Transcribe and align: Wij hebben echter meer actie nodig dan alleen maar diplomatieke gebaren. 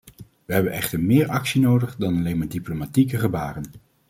Wij 0.45 0.55
hebben 0.55 0.73
echter 0.73 0.99
meer 1.03 1.29
actie 1.29 1.61
nodig 1.61 1.95
dan 1.95 2.17
alleen 2.17 2.37
maar 2.37 2.47
diplomatieke 2.47 3.19
gebaren. 3.19 3.71